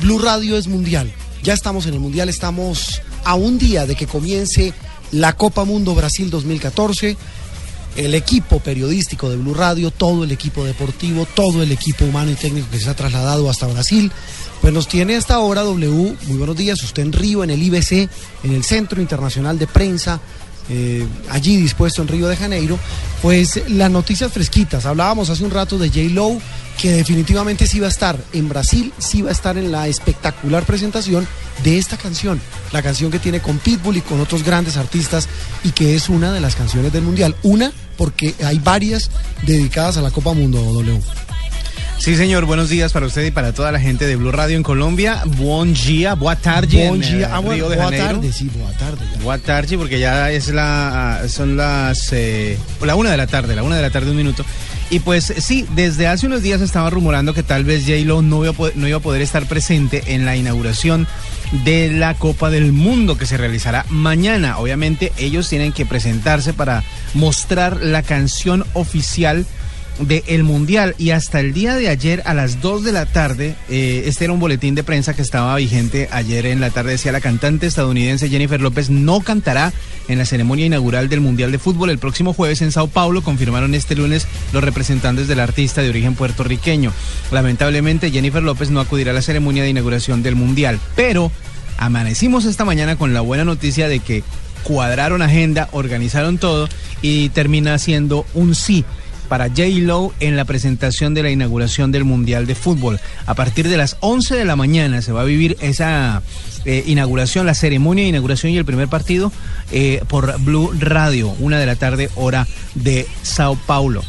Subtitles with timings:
[0.00, 1.12] Blue Radio es mundial.
[1.42, 4.72] Ya estamos en el mundial, estamos a un día de que comience
[5.12, 7.16] la Copa Mundo Brasil 2014.
[7.96, 12.34] El equipo periodístico de Blue Radio, todo el equipo deportivo, todo el equipo humano y
[12.34, 14.10] técnico que se ha trasladado hasta Brasil,
[14.60, 16.16] pues nos tiene hasta ahora W.
[16.26, 18.08] Muy buenos días, usted en Río, en el IBC,
[18.44, 20.20] en el Centro Internacional de Prensa,
[20.70, 22.78] eh, allí dispuesto en Río de Janeiro,
[23.20, 24.86] pues las noticias fresquitas.
[24.86, 26.14] Hablábamos hace un rato de J.
[26.14, 26.40] Lowe,
[26.80, 30.64] que definitivamente sí va a estar en Brasil, sí va a estar en la espectacular
[30.64, 31.28] presentación
[31.62, 32.40] de esta canción,
[32.72, 35.28] la canción que tiene con Pitbull y con otros grandes artistas
[35.62, 37.36] y que es una de las canciones del Mundial.
[37.42, 39.10] Una, porque hay varias
[39.42, 41.02] dedicadas a la Copa Mundo W.
[41.98, 44.62] Sí, señor, buenos días para usted y para toda la gente de Blue Radio en
[44.62, 45.22] Colombia.
[45.26, 46.88] Buen día, buena tarde.
[46.88, 48.06] Buen día, en, ah, Río de buena Janeiro.
[48.06, 49.04] tarde, sí, buena tarde.
[49.22, 53.62] Buena tarde, porque ya es la, son las, eh, la una de la tarde, la
[53.62, 54.46] una de la tarde, un minuto.
[54.90, 58.42] Y pues sí, desde hace unos días estaba rumorando que tal vez J-Lo no,
[58.74, 61.06] no iba a poder estar presente en la inauguración
[61.64, 64.58] de la Copa del Mundo que se realizará mañana.
[64.58, 66.82] Obviamente ellos tienen que presentarse para
[67.14, 69.46] mostrar la canción oficial
[70.00, 70.94] del Mundial.
[70.98, 74.32] Y hasta el día de ayer a las 2 de la tarde, eh, este era
[74.32, 78.28] un boletín de prensa que estaba vigente ayer en la tarde, decía la cantante estadounidense
[78.28, 79.72] Jennifer López no cantará
[80.08, 81.90] en la ceremonia inaugural del Mundial de Fútbol.
[81.90, 86.14] El próximo jueves en Sao Paulo, confirmaron este lunes los representantes del artista de origen
[86.14, 86.92] puertorriqueño.
[87.30, 91.30] Lamentablemente Jennifer López no acudirá a la ceremonia de inauguración del Mundial, pero
[91.78, 94.22] amanecimos esta mañana con la buena noticia de que
[94.62, 96.68] cuadraron agenda, organizaron todo
[97.02, 98.84] y termina siendo un sí
[99.30, 99.62] para J.
[99.76, 103.00] Lo en la presentación de la inauguración del Mundial de Fútbol.
[103.26, 106.20] A partir de las 11 de la mañana se va a vivir esa
[106.64, 109.32] eh, inauguración, la ceremonia de inauguración y el primer partido
[109.70, 114.02] eh, por Blue Radio, una de la tarde hora de Sao Paulo.